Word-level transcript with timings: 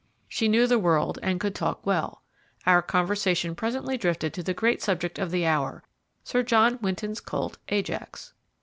She 0.27 0.47
knew 0.47 0.65
the 0.65 0.79
world 0.79 1.19
and 1.21 1.39
could 1.39 1.53
talk 1.53 1.85
well. 1.85 2.23
Our 2.65 2.81
conversation 2.81 3.53
presently 3.53 3.97
drifted 3.99 4.33
to 4.33 4.41
the 4.41 4.51
great 4.55 4.81
subject 4.81 5.19
of 5.19 5.29
the 5.29 5.45
hour, 5.45 5.83
Sir 6.23 6.41
John 6.41 6.79
Winton's 6.81 7.19
colt, 7.19 7.59
Ajax. 7.69 8.33